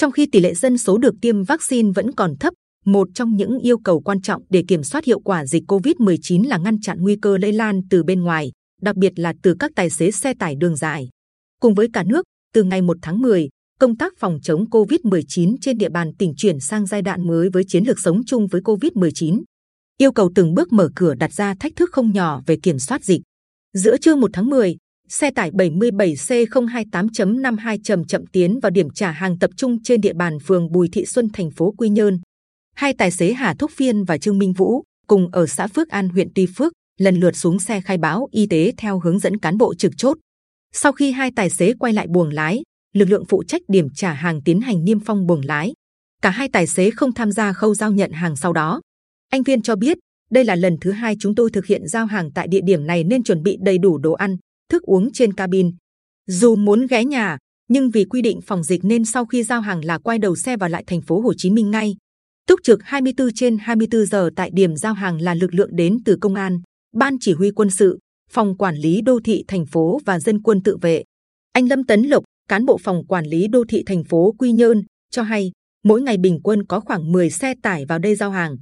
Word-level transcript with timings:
Trong 0.00 0.12
khi 0.12 0.26
tỷ 0.26 0.40
lệ 0.40 0.54
dân 0.54 0.78
số 0.78 0.98
được 0.98 1.14
tiêm 1.22 1.44
vaccine 1.44 1.90
vẫn 1.94 2.14
còn 2.14 2.36
thấp, 2.36 2.54
một 2.84 3.08
trong 3.14 3.36
những 3.36 3.58
yêu 3.58 3.78
cầu 3.78 4.00
quan 4.00 4.20
trọng 4.20 4.42
để 4.50 4.64
kiểm 4.68 4.82
soát 4.82 5.04
hiệu 5.04 5.20
quả 5.20 5.46
dịch 5.46 5.62
COVID-19 5.68 6.48
là 6.48 6.58
ngăn 6.58 6.80
chặn 6.80 6.98
nguy 7.00 7.16
cơ 7.22 7.38
lây 7.38 7.52
lan 7.52 7.80
từ 7.90 8.02
bên 8.02 8.22
ngoài, 8.22 8.52
đặc 8.82 8.96
biệt 8.96 9.12
là 9.16 9.34
từ 9.42 9.54
các 9.58 9.70
tài 9.76 9.90
xế 9.90 10.10
xe 10.10 10.34
tải 10.34 10.54
đường 10.56 10.76
dài. 10.76 11.08
Cùng 11.60 11.74
với 11.74 11.88
cả 11.92 12.02
nước, 12.02 12.24
từ 12.54 12.62
ngày 12.62 12.82
1 12.82 12.96
tháng 13.02 13.20
10, 13.20 13.48
công 13.80 13.96
tác 13.96 14.12
phòng 14.18 14.38
chống 14.42 14.64
COVID-19 14.64 15.56
trên 15.60 15.78
địa 15.78 15.88
bàn 15.88 16.12
tỉnh 16.18 16.34
chuyển 16.36 16.60
sang 16.60 16.86
giai 16.86 17.02
đoạn 17.02 17.26
mới 17.26 17.48
với 17.52 17.64
chiến 17.68 17.84
lược 17.84 18.00
sống 18.00 18.24
chung 18.26 18.46
với 18.46 18.60
COVID-19. 18.60 19.42
Yêu 19.98 20.12
cầu 20.12 20.30
từng 20.34 20.54
bước 20.54 20.72
mở 20.72 20.88
cửa 20.96 21.14
đặt 21.14 21.32
ra 21.32 21.54
thách 21.60 21.72
thức 21.76 21.90
không 21.92 22.12
nhỏ 22.12 22.42
về 22.46 22.56
kiểm 22.62 22.78
soát 22.78 23.04
dịch. 23.04 23.20
Giữa 23.72 23.96
trưa 23.96 24.16
1 24.16 24.30
tháng 24.32 24.46
10, 24.46 24.76
xe 25.10 25.30
tải 25.30 25.50
77C028.52 25.50 27.78
chậm 27.84 28.04
chậm 28.04 28.26
tiến 28.26 28.60
vào 28.60 28.70
điểm 28.70 28.90
trả 28.90 29.10
hàng 29.10 29.38
tập 29.38 29.50
trung 29.56 29.82
trên 29.82 30.00
địa 30.00 30.12
bàn 30.12 30.38
phường 30.38 30.72
Bùi 30.72 30.88
Thị 30.92 31.06
Xuân, 31.06 31.28
thành 31.32 31.50
phố 31.50 31.74
Quy 31.78 31.88
Nhơn. 31.88 32.18
Hai 32.76 32.94
tài 32.98 33.10
xế 33.10 33.32
Hà 33.32 33.54
Thúc 33.58 33.70
Phiên 33.76 34.04
và 34.04 34.18
Trương 34.18 34.38
Minh 34.38 34.52
Vũ 34.52 34.84
cùng 35.06 35.28
ở 35.32 35.46
xã 35.46 35.66
Phước 35.66 35.88
An, 35.88 36.08
huyện 36.08 36.28
Tuy 36.34 36.46
Phước, 36.56 36.72
lần 36.98 37.16
lượt 37.16 37.36
xuống 37.36 37.58
xe 37.58 37.80
khai 37.80 37.98
báo 37.98 38.28
y 38.32 38.46
tế 38.46 38.72
theo 38.76 39.00
hướng 39.00 39.18
dẫn 39.18 39.38
cán 39.38 39.58
bộ 39.58 39.74
trực 39.74 39.92
chốt. 39.96 40.18
Sau 40.72 40.92
khi 40.92 41.10
hai 41.10 41.30
tài 41.36 41.50
xế 41.50 41.72
quay 41.78 41.92
lại 41.92 42.06
buồng 42.06 42.28
lái, 42.28 42.62
lực 42.94 43.08
lượng 43.08 43.24
phụ 43.28 43.42
trách 43.48 43.62
điểm 43.68 43.88
trả 43.94 44.12
hàng 44.12 44.42
tiến 44.42 44.60
hành 44.60 44.84
niêm 44.84 45.00
phong 45.00 45.26
buồng 45.26 45.40
lái. 45.44 45.72
Cả 46.22 46.30
hai 46.30 46.48
tài 46.52 46.66
xế 46.66 46.90
không 46.90 47.14
tham 47.14 47.32
gia 47.32 47.52
khâu 47.52 47.74
giao 47.74 47.92
nhận 47.92 48.12
hàng 48.12 48.36
sau 48.36 48.52
đó. 48.52 48.80
Anh 49.30 49.42
Viên 49.42 49.62
cho 49.62 49.76
biết, 49.76 49.98
đây 50.30 50.44
là 50.44 50.54
lần 50.54 50.76
thứ 50.80 50.90
hai 50.90 51.14
chúng 51.20 51.34
tôi 51.34 51.50
thực 51.50 51.66
hiện 51.66 51.88
giao 51.88 52.06
hàng 52.06 52.30
tại 52.34 52.48
địa 52.48 52.60
điểm 52.64 52.86
này 52.86 53.04
nên 53.04 53.22
chuẩn 53.22 53.42
bị 53.42 53.56
đầy 53.60 53.78
đủ 53.78 53.98
đồ 53.98 54.12
ăn, 54.12 54.36
thức 54.70 54.82
uống 54.82 55.12
trên 55.12 55.32
cabin. 55.32 55.70
Dù 56.26 56.56
muốn 56.56 56.86
ghé 56.86 57.04
nhà, 57.04 57.38
nhưng 57.68 57.90
vì 57.90 58.04
quy 58.04 58.22
định 58.22 58.40
phòng 58.40 58.64
dịch 58.64 58.84
nên 58.84 59.04
sau 59.04 59.26
khi 59.26 59.42
giao 59.42 59.60
hàng 59.60 59.84
là 59.84 59.98
quay 59.98 60.18
đầu 60.18 60.36
xe 60.36 60.56
vào 60.56 60.68
lại 60.68 60.84
thành 60.86 61.02
phố 61.02 61.20
Hồ 61.20 61.34
Chí 61.36 61.50
Minh 61.50 61.70
ngay. 61.70 61.96
Túc 62.46 62.60
trực 62.62 62.82
24 62.82 63.28
trên 63.34 63.58
24 63.58 64.06
giờ 64.06 64.30
tại 64.36 64.50
điểm 64.52 64.76
giao 64.76 64.94
hàng 64.94 65.20
là 65.20 65.34
lực 65.34 65.54
lượng 65.54 65.76
đến 65.76 65.98
từ 66.04 66.16
công 66.20 66.34
an, 66.34 66.60
ban 66.96 67.16
chỉ 67.20 67.32
huy 67.32 67.50
quân 67.50 67.70
sự, 67.70 67.98
phòng 68.30 68.56
quản 68.56 68.76
lý 68.76 69.00
đô 69.00 69.20
thị 69.24 69.44
thành 69.48 69.66
phố 69.66 70.00
và 70.04 70.18
dân 70.18 70.42
quân 70.42 70.62
tự 70.62 70.76
vệ. 70.76 71.04
Anh 71.52 71.68
Lâm 71.68 71.84
Tấn 71.84 72.02
Lộc, 72.02 72.24
cán 72.48 72.66
bộ 72.66 72.78
phòng 72.78 73.06
quản 73.06 73.26
lý 73.26 73.48
đô 73.48 73.64
thị 73.68 73.82
thành 73.86 74.04
phố 74.04 74.34
Quy 74.38 74.52
Nhơn, 74.52 74.82
cho 75.10 75.22
hay 75.22 75.52
mỗi 75.84 76.02
ngày 76.02 76.16
bình 76.18 76.40
quân 76.42 76.66
có 76.66 76.80
khoảng 76.80 77.12
10 77.12 77.30
xe 77.30 77.54
tải 77.62 77.86
vào 77.86 77.98
đây 77.98 78.14
giao 78.16 78.30
hàng. 78.30 78.56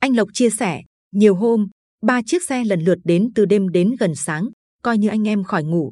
Anh 0.00 0.16
Lộc 0.16 0.28
chia 0.32 0.50
sẻ, 0.50 0.82
nhiều 1.12 1.34
hôm 1.34 1.68
ba 2.02 2.20
chiếc 2.26 2.42
xe 2.42 2.64
lần 2.64 2.80
lượt 2.80 2.98
đến 3.04 3.28
từ 3.34 3.44
đêm 3.44 3.68
đến 3.68 3.96
gần 4.00 4.14
sáng, 4.14 4.48
coi 4.86 4.98
như 4.98 5.08
anh 5.08 5.28
em 5.28 5.44
khỏi 5.44 5.64
ngủ. 5.64 5.90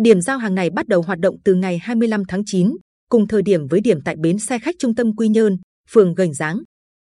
Điểm 0.00 0.20
giao 0.20 0.38
hàng 0.38 0.54
này 0.54 0.70
bắt 0.70 0.88
đầu 0.88 1.02
hoạt 1.02 1.18
động 1.18 1.36
từ 1.44 1.54
ngày 1.54 1.78
25 1.78 2.22
tháng 2.28 2.42
9, 2.46 2.76
cùng 3.10 3.28
thời 3.28 3.42
điểm 3.42 3.66
với 3.66 3.80
điểm 3.80 4.00
tại 4.04 4.16
bến 4.16 4.38
xe 4.38 4.58
khách 4.58 4.74
trung 4.78 4.94
tâm 4.94 5.16
Quy 5.16 5.28
Nhơn, 5.28 5.58
phường 5.90 6.14
Gành 6.14 6.34
Giáng. 6.34 6.62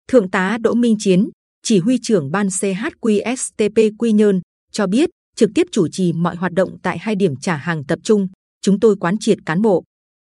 Thượng 0.07 0.31
tá 0.31 0.57
Đỗ 0.61 0.73
Minh 0.73 0.95
Chiến, 0.99 1.29
chỉ 1.63 1.79
huy 1.79 1.99
trưởng 2.01 2.31
ban 2.31 2.47
CHQSTP 2.47 3.91
Quy 3.99 4.11
Nhơn, 4.11 4.41
cho 4.71 4.87
biết 4.87 5.09
trực 5.35 5.49
tiếp 5.55 5.67
chủ 5.71 5.87
trì 5.87 6.13
mọi 6.13 6.35
hoạt 6.35 6.51
động 6.51 6.77
tại 6.83 6.97
hai 6.97 7.15
điểm 7.15 7.35
trả 7.41 7.55
hàng 7.55 7.83
tập 7.85 7.99
trung. 8.03 8.27
Chúng 8.61 8.79
tôi 8.79 8.95
quán 8.95 9.15
triệt 9.19 9.37
cán 9.45 9.61
bộ, 9.61 9.83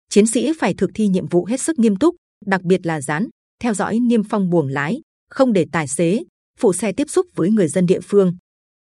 chiến 0.10 0.28
sĩ 0.28 0.52
phải 0.60 0.74
thực 0.74 0.90
thi 0.94 1.08
nhiệm 1.08 1.28
vụ 1.28 1.46
hết 1.46 1.62
sức 1.62 1.80
nghiêm 1.80 1.96
túc, 1.96 2.16
đặc 2.46 2.62
biệt 2.62 2.86
là 2.86 3.02
dán, 3.02 3.28
theo 3.62 3.74
dõi 3.74 4.00
niêm 4.00 4.24
phong 4.24 4.50
buồng 4.50 4.68
lái, 4.68 5.02
không 5.30 5.54
để 5.54 5.66
tài 5.72 5.88
xế, 5.88 6.24
phụ 6.60 6.74
xe 6.74 6.92
tiếp 6.92 7.10
xúc 7.10 7.28
với 7.36 7.50
người 7.50 7.68
dân 7.68 7.86
địa 7.86 8.00
phương. 8.00 8.38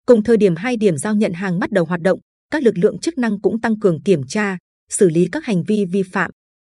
Cùng 0.08 0.22
thời 0.22 0.36
điểm 0.36 0.56
hai 0.56 0.76
điểm 0.76 0.96
giao 0.96 1.14
nhận 1.14 1.32
hàng 1.32 1.58
bắt 1.58 1.70
đầu 1.70 1.84
hoạt 1.84 2.00
động, 2.00 2.20
các 2.50 2.62
lực 2.62 2.78
lượng 2.78 2.98
chức 2.98 3.18
năng 3.18 3.40
cũng 3.40 3.60
tăng 3.60 3.78
cường 3.78 4.02
kiểm 4.02 4.20
tra, 4.28 4.58
xử 4.90 5.08
lý 5.08 5.28
các 5.32 5.44
hành 5.44 5.62
vi 5.62 5.84
vi 5.84 6.02
phạm. 6.12 6.30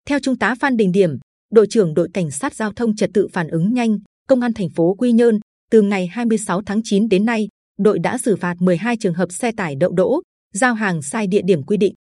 Theo 0.08 0.20
trung 0.20 0.38
tá 0.38 0.56
Phan 0.60 0.78
Đình 0.78 0.92
Điểm, 0.92 1.10
đội 1.52 1.68
trưởng 1.70 1.94
đội 1.94 2.08
cảnh 2.14 2.32
sát 2.32 2.56
giao 2.56 2.74
thông 2.74 2.96
trật 2.96 3.10
tự 3.14 3.28
phản 3.34 3.48
ứng 3.48 3.74
nhanh, 3.74 3.98
công 4.28 4.42
an 4.42 4.54
thành 4.54 4.70
phố 4.70 4.94
Quy 4.94 5.12
Nhơn, 5.12 5.40
từ 5.72 5.82
ngày 5.82 6.08
26 6.08 6.62
tháng 6.66 6.82
9 6.84 7.10
đến 7.10 7.26
nay, 7.26 7.48
đội 7.80 8.00
đã 8.00 8.18
xử 8.18 8.36
phạt 8.36 8.56
12 8.60 8.98
trường 8.98 9.14
hợp 9.14 9.32
xe 9.32 9.52
tải 9.58 9.76
đậu 9.76 9.92
đỗ, 9.92 10.22
giao 10.54 10.74
hàng 10.74 11.02
sai 11.02 11.28
địa 11.28 11.42
điểm 11.46 11.64
quy 11.64 11.78
định. 11.78 11.94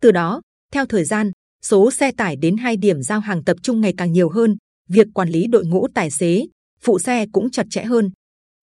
Từ 0.00 0.12
đó, 0.12 0.40
theo 0.72 0.86
thời 0.86 1.04
gian, 1.04 1.30
số 1.64 1.90
xe 1.90 2.12
tải 2.12 2.36
đến 2.36 2.56
hai 2.56 2.76
điểm 2.76 3.02
giao 3.02 3.20
hàng 3.20 3.44
tập 3.44 3.56
trung 3.62 3.80
ngày 3.80 3.94
càng 3.96 4.12
nhiều 4.12 4.28
hơn, 4.28 4.56
việc 4.88 5.06
quản 5.14 5.28
lý 5.28 5.46
đội 5.46 5.66
ngũ 5.66 5.86
tài 5.94 6.10
xế, 6.10 6.46
phụ 6.80 6.98
xe 6.98 7.26
cũng 7.32 7.50
chặt 7.50 7.66
chẽ 7.70 7.82
hơn. 7.84 8.10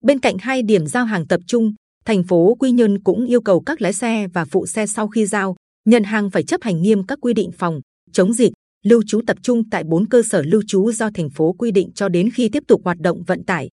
Bên 0.03 0.19
cạnh 0.19 0.37
hai 0.39 0.61
điểm 0.61 0.87
giao 0.87 1.05
hàng 1.05 1.27
tập 1.27 1.41
trung, 1.47 1.73
thành 2.07 2.23
phố 2.23 2.55
Quy 2.59 2.71
Nhơn 2.71 2.99
cũng 3.03 3.25
yêu 3.25 3.41
cầu 3.41 3.61
các 3.61 3.81
lái 3.81 3.93
xe 3.93 4.27
và 4.33 4.45
phụ 4.45 4.65
xe 4.65 4.87
sau 4.87 5.07
khi 5.07 5.25
giao 5.25 5.55
nhận 5.85 6.03
hàng 6.03 6.29
phải 6.29 6.43
chấp 6.43 6.61
hành 6.63 6.81
nghiêm 6.81 7.05
các 7.05 7.19
quy 7.21 7.33
định 7.33 7.51
phòng 7.51 7.81
chống 8.11 8.33
dịch, 8.33 8.51
lưu 8.85 9.03
trú 9.07 9.21
tập 9.27 9.37
trung 9.41 9.69
tại 9.69 9.83
bốn 9.83 10.07
cơ 10.09 10.21
sở 10.29 10.41
lưu 10.41 10.61
trú 10.67 10.91
do 10.91 11.09
thành 11.13 11.29
phố 11.29 11.53
quy 11.53 11.71
định 11.71 11.91
cho 11.95 12.09
đến 12.09 12.29
khi 12.31 12.49
tiếp 12.49 12.63
tục 12.67 12.81
hoạt 12.83 12.97
động 12.99 13.23
vận 13.27 13.43
tải. 13.43 13.69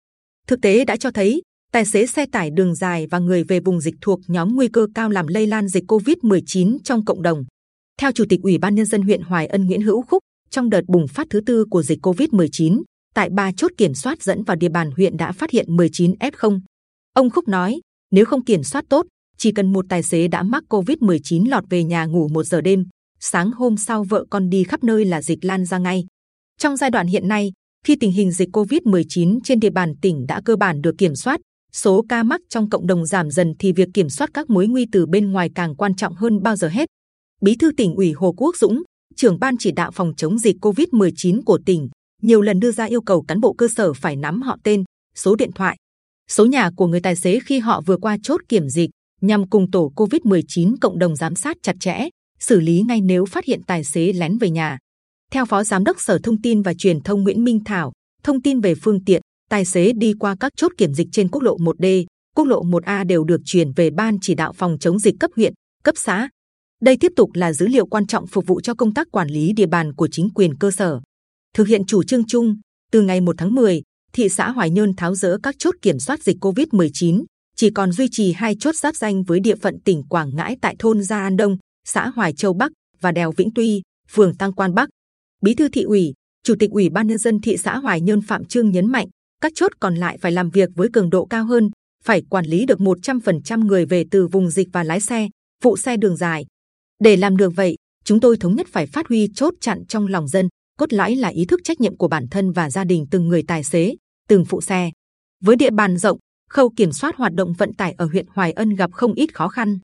Thực 0.48 0.62
tế 0.62 0.86
đã 0.86 0.96
cho 0.96 1.12
thấy 1.12 1.42
tài 1.72 1.86
xế 1.86 2.06
xe 2.06 2.26
tải 2.32 2.50
đường 2.52 2.76
dài 2.76 3.08
và 3.12 3.20
người 3.20 3.44
về 3.44 3.60
vùng 3.60 3.82
dịch 3.82 3.96
thuộc 4.02 4.20
nhóm 4.28 4.56
nguy 4.56 4.68
cơ 4.68 4.88
cao 4.96 5.10
làm 5.10 5.28
lây 5.28 5.48
lan 5.48 5.68
dịch 5.68 5.84
COVID-19 5.88 6.78
trong 6.84 7.06
cộng 7.06 7.22
đồng. 7.22 7.44
Theo 8.02 8.12
Chủ 8.12 8.26
tịch 8.30 8.40
Ủy 8.44 8.58
ban 8.58 8.76
Nhân 8.76 8.86
dân 8.86 9.02
huyện 9.02 9.22
Hoài 9.22 9.48
Ân 9.48 9.66
Nguyễn 9.66 9.82
Hữu 9.82 10.02
Khúc, 10.02 10.24
trong 10.50 10.70
đợt 10.70 10.82
bùng 10.88 11.08
phát 11.08 11.28
thứ 11.30 11.42
tư 11.46 11.66
của 11.70 11.84
dịch 11.84 12.06
COVID-19, 12.06 12.82
tại 13.14 13.30
ba 13.30 13.52
chốt 13.58 13.72
kiểm 13.78 13.94
soát 13.94 14.24
dẫn 14.24 14.44
vào 14.44 14.56
địa 14.56 14.70
bàn 14.70 14.92
huyện 14.98 15.18
đã 15.18 15.32
phát 15.32 15.52
hiện 15.52 15.76
19 15.76 16.14
F0. 16.20 16.60
Ông 17.14 17.30
Khúc 17.30 17.48
nói, 17.48 17.80
nếu 18.14 18.26
không 18.26 18.44
kiểm 18.44 18.64
soát 18.64 18.86
tốt, 18.90 19.06
chỉ 19.38 19.52
cần 19.52 19.74
một 19.74 19.86
tài 19.90 20.04
xế 20.04 20.28
đã 20.28 20.44
mắc 20.44 20.64
COVID-19 20.70 21.50
lọt 21.50 21.64
về 21.70 21.84
nhà 21.84 22.06
ngủ 22.06 22.28
một 22.28 22.44
giờ 22.44 22.62
đêm, 22.62 22.86
sáng 23.20 23.52
hôm 23.52 23.78
sau 23.78 24.04
vợ 24.04 24.26
con 24.30 24.50
đi 24.50 24.64
khắp 24.64 24.84
nơi 24.84 25.06
là 25.06 25.22
dịch 25.22 25.46
lan 25.46 25.66
ra 25.66 25.78
ngay. 25.78 26.06
Trong 26.60 26.78
giai 26.78 26.90
đoạn 26.90 27.08
hiện 27.08 27.28
nay, 27.28 27.52
khi 27.86 27.96
tình 27.96 28.12
hình 28.12 28.32
dịch 28.32 28.50
COVID-19 28.50 29.40
trên 29.44 29.60
địa 29.60 29.70
bàn 29.70 29.94
tỉnh 30.02 30.26
đã 30.28 30.42
cơ 30.46 30.56
bản 30.56 30.82
được 30.82 30.96
kiểm 30.98 31.16
soát, 31.16 31.40
số 31.72 32.06
ca 32.10 32.24
mắc 32.24 32.42
trong 32.50 32.70
cộng 32.70 32.88
đồng 32.88 33.06
giảm 33.06 33.32
dần 33.32 33.54
thì 33.60 33.72
việc 33.72 33.90
kiểm 33.94 34.10
soát 34.10 34.30
các 34.34 34.50
mối 34.50 34.68
nguy 34.68 34.88
từ 34.92 35.06
bên 35.06 35.32
ngoài 35.32 35.50
càng 35.56 35.76
quan 35.76 35.96
trọng 35.96 36.16
hơn 36.16 36.44
bao 36.44 36.56
giờ 36.56 36.68
hết. 36.68 36.86
Bí 37.42 37.56
thư 37.56 37.72
tỉnh 37.78 37.96
ủy 37.96 38.12
Hồ 38.12 38.34
Quốc 38.38 38.58
Dũng, 38.58 38.84
trưởng 39.16 39.40
ban 39.40 39.58
chỉ 39.60 39.72
đạo 39.72 39.92
phòng 39.92 40.14
chống 40.18 40.40
dịch 40.40 40.56
COVID-19 40.62 41.42
của 41.46 41.60
tỉnh, 41.66 41.90
nhiều 42.22 42.42
lần 42.42 42.60
đưa 42.60 42.72
ra 42.72 42.86
yêu 42.86 43.02
cầu 43.02 43.22
cán 43.28 43.40
bộ 43.40 43.54
cơ 43.54 43.68
sở 43.76 43.94
phải 43.94 44.16
nắm 44.16 44.42
họ 44.42 44.58
tên, 44.64 44.84
số 45.16 45.36
điện 45.36 45.52
thoại, 45.56 45.78
số 46.34 46.46
nhà 46.46 46.70
của 46.76 46.88
người 46.88 47.00
tài 47.00 47.16
xế 47.16 47.40
khi 47.40 47.60
họ 47.60 47.82
vừa 47.82 47.98
qua 47.98 48.18
chốt 48.24 48.42
kiểm 48.50 48.70
dịch, 48.70 48.90
nhằm 49.22 49.50
cùng 49.50 49.72
tổ 49.72 49.92
COVID-19 49.96 50.76
cộng 50.82 51.00
đồng 51.00 51.16
giám 51.16 51.36
sát 51.36 51.58
chặt 51.64 51.76
chẽ, 51.80 52.10
xử 52.40 52.60
lý 52.60 52.82
ngay 52.82 53.02
nếu 53.02 53.26
phát 53.26 53.46
hiện 53.46 53.62
tài 53.68 53.84
xế 53.84 54.14
lén 54.14 54.38
về 54.38 54.50
nhà. 54.50 54.78
Theo 55.32 55.46
Phó 55.46 55.64
Giám 55.64 55.84
đốc 55.84 56.02
Sở 56.02 56.20
Thông 56.24 56.42
tin 56.42 56.62
và 56.62 56.74
Truyền 56.74 57.02
thông 57.02 57.24
Nguyễn 57.24 57.44
Minh 57.44 57.60
Thảo, 57.66 57.92
thông 58.24 58.42
tin 58.42 58.60
về 58.60 58.76
phương 58.76 59.04
tiện, 59.06 59.22
tài 59.50 59.66
xế 59.66 59.92
đi 59.94 60.14
qua 60.20 60.36
các 60.40 60.52
chốt 60.58 60.72
kiểm 60.78 60.94
dịch 60.94 61.08
trên 61.12 61.30
quốc 61.30 61.44
lộ 61.44 61.58
1D, 61.58 62.06
quốc 62.36 62.46
lộ 62.46 62.64
1A 62.64 63.06
đều 63.06 63.24
được 63.24 63.42
chuyển 63.46 63.72
về 63.72 63.90
ban 63.90 64.18
chỉ 64.22 64.36
đạo 64.36 64.54
phòng 64.54 64.78
chống 64.80 65.00
dịch 65.00 65.16
cấp 65.20 65.32
huyện, 65.36 65.54
cấp 65.84 65.96
xã. 65.98 66.30
Đây 66.82 66.98
tiếp 66.98 67.12
tục 67.16 67.30
là 67.34 67.54
dữ 67.54 67.68
liệu 67.68 67.86
quan 67.86 68.08
trọng 68.08 68.28
phục 68.28 68.48
vụ 68.48 68.62
cho 68.62 68.74
công 68.74 68.94
tác 68.94 69.08
quản 69.12 69.28
lý 69.28 69.54
địa 69.54 69.68
bàn 69.68 69.94
của 69.94 70.08
chính 70.12 70.30
quyền 70.36 70.58
cơ 70.58 70.72
sở. 70.72 71.00
Thực 71.56 71.68
hiện 71.68 71.86
chủ 71.86 72.04
trương 72.04 72.26
chung, 72.28 72.56
từ 72.92 73.02
ngày 73.02 73.22
1 73.22 73.36
tháng 73.38 73.56
10, 73.56 73.82
thị 74.16 74.30
xã 74.30 74.52
Hoài 74.52 74.70
Nhơn 74.70 74.94
tháo 74.94 75.16
dỡ 75.16 75.38
các 75.44 75.56
chốt 75.60 75.76
kiểm 75.82 76.00
soát 76.00 76.24
dịch 76.24 76.38
COVID-19, 76.42 77.24
chỉ 77.56 77.70
còn 77.70 77.92
duy 77.92 78.08
trì 78.12 78.32
hai 78.32 78.56
chốt 78.60 78.76
giáp 78.76 78.96
danh 78.96 79.24
với 79.24 79.40
địa 79.40 79.56
phận 79.56 79.80
tỉnh 79.80 80.04
Quảng 80.04 80.36
Ngãi 80.36 80.58
tại 80.62 80.76
thôn 80.80 81.04
Gia 81.04 81.18
An 81.18 81.38
Đông, 81.38 81.58
xã 81.88 82.08
Hoài 82.08 82.34
Châu 82.34 82.54
Bắc 82.54 82.72
và 83.02 83.12
đèo 83.12 83.32
Vĩnh 83.32 83.50
Tuy, 83.56 83.82
phường 84.12 84.36
Tăng 84.36 84.54
Quan 84.54 84.74
Bắc. 84.74 84.90
Bí 85.42 85.56
thư 85.56 85.70
thị 85.70 85.84
ủy, 85.84 86.14
chủ 86.44 86.56
tịch 86.60 86.70
ủy 86.72 86.90
ban 86.90 87.08
nhân 87.08 87.18
dân 87.18 87.42
thị 87.42 87.58
xã 87.58 87.78
Hoài 87.78 88.02
Nhơn 88.02 88.22
Phạm 88.22 88.46
Trương 88.46 88.72
nhấn 88.72 88.92
mạnh, 88.92 89.08
các 89.42 89.52
chốt 89.56 89.72
còn 89.80 89.96
lại 89.96 90.18
phải 90.18 90.32
làm 90.32 90.50
việc 90.50 90.70
với 90.76 90.90
cường 90.94 91.10
độ 91.10 91.26
cao 91.26 91.46
hơn, 91.46 91.70
phải 92.04 92.22
quản 92.30 92.46
lý 92.46 92.66
được 92.66 92.80
100% 92.80 93.66
người 93.66 93.86
về 93.86 94.06
từ 94.12 94.28
vùng 94.28 94.50
dịch 94.50 94.68
và 94.74 94.84
lái 94.84 95.00
xe, 95.00 95.30
phụ 95.64 95.78
xe 95.78 95.98
đường 95.98 96.18
dài. 96.18 96.46
Để 97.00 97.16
làm 97.16 97.38
được 97.38 97.56
vậy, 97.56 97.76
chúng 98.06 98.20
tôi 98.20 98.38
thống 98.38 98.56
nhất 98.56 98.68
phải 98.72 98.88
phát 98.88 99.08
huy 99.08 99.30
chốt 99.36 99.54
chặn 99.62 99.86
trong 99.88 100.08
lòng 100.08 100.28
dân, 100.28 100.48
cốt 100.80 100.94
lõi 100.94 101.16
là 101.16 101.28
ý 101.28 101.46
thức 101.46 101.62
trách 101.64 101.82
nhiệm 101.82 101.98
của 101.98 102.08
bản 102.08 102.28
thân 102.32 102.52
và 102.52 102.70
gia 102.70 102.84
đình 102.84 103.06
từng 103.12 103.28
người 103.28 103.44
tài 103.48 103.64
xế, 103.64 103.96
từng 104.30 104.46
phụ 104.46 104.62
xe. 104.62 104.92
Với 105.44 105.56
địa 105.56 105.72
bàn 105.72 105.98
rộng, 105.98 106.18
khâu 106.50 106.70
kiểm 106.76 106.92
soát 106.92 107.16
hoạt 107.16 107.34
động 107.34 107.54
vận 107.54 107.74
tải 107.74 107.92
ở 107.98 108.06
huyện 108.06 108.26
Hoài 108.30 108.52
Ân 108.52 108.76
gặp 108.76 108.92
không 108.94 109.14
ít 109.14 109.36
khó 109.36 109.48
khăn. 109.48 109.80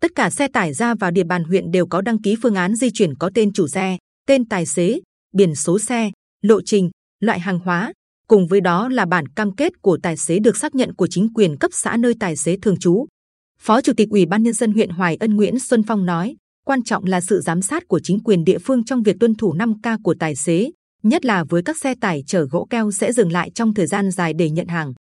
Tất 0.00 0.10
cả 0.14 0.30
xe 0.30 0.48
tải 0.48 0.74
ra 0.74 0.94
vào 0.94 1.10
địa 1.10 1.24
bàn 1.24 1.44
huyện 1.44 1.70
đều 1.70 1.86
có 1.86 2.00
đăng 2.00 2.22
ký 2.22 2.36
phương 2.42 2.54
án 2.54 2.74
di 2.76 2.90
chuyển 2.90 3.14
có 3.14 3.30
tên 3.34 3.52
chủ 3.52 3.68
xe, 3.68 3.96
tên 4.26 4.48
tài 4.48 4.66
xế, 4.66 5.00
biển 5.34 5.54
số 5.54 5.78
xe, 5.78 6.10
lộ 6.42 6.62
trình, 6.62 6.90
loại 7.20 7.40
hàng 7.40 7.58
hóa. 7.58 7.92
Cùng 8.28 8.46
với 8.46 8.60
đó 8.60 8.88
là 8.88 9.04
bản 9.04 9.28
cam 9.28 9.56
kết 9.56 9.82
của 9.82 9.98
tài 10.02 10.16
xế 10.16 10.38
được 10.38 10.56
xác 10.56 10.74
nhận 10.74 10.94
của 10.94 11.06
chính 11.10 11.28
quyền 11.34 11.56
cấp 11.58 11.70
xã 11.74 11.96
nơi 11.96 12.14
tài 12.20 12.36
xế 12.36 12.56
thường 12.62 12.78
trú. 12.78 13.06
Phó 13.58 13.80
Chủ 13.80 13.92
tịch 13.96 14.08
Ủy 14.10 14.26
ban 14.26 14.42
Nhân 14.42 14.54
dân 14.54 14.72
huyện 14.72 14.90
Hoài 14.90 15.16
Ân 15.16 15.36
Nguyễn 15.36 15.58
Xuân 15.58 15.82
Phong 15.82 16.06
nói, 16.06 16.36
quan 16.66 16.82
trọng 16.82 17.04
là 17.04 17.20
sự 17.20 17.40
giám 17.40 17.62
sát 17.62 17.88
của 17.88 18.00
chính 18.02 18.20
quyền 18.20 18.44
địa 18.44 18.58
phương 18.58 18.84
trong 18.84 19.02
việc 19.02 19.16
tuân 19.20 19.34
thủ 19.34 19.54
5K 19.54 19.98
của 20.02 20.14
tài 20.18 20.36
xế, 20.36 20.70
nhất 21.02 21.24
là 21.24 21.44
với 21.44 21.62
các 21.62 21.76
xe 21.76 21.94
tải 22.00 22.24
chở 22.26 22.46
gỗ 22.50 22.66
keo 22.70 22.90
sẽ 22.90 23.12
dừng 23.12 23.32
lại 23.32 23.50
trong 23.54 23.74
thời 23.74 23.86
gian 23.86 24.10
dài 24.10 24.32
để 24.32 24.50
nhận 24.50 24.66
hàng. 24.66 24.92